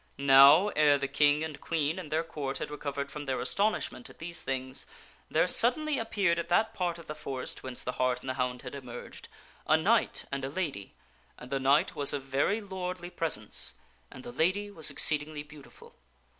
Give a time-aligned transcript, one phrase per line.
[0.17, 4.17] Now, ere the King and Queen and their Court had recovered from their astonishment at
[4.17, 4.87] these things,
[5.29, 8.63] there suddenly appeared at that part of the forest whence the hart and the hound
[8.63, 9.27] had emerged,
[9.67, 10.95] a knight and a lady,
[11.37, 13.75] and the knight was of very lordly presence
[14.09, 15.93] and the lady was exceedingly beautiful.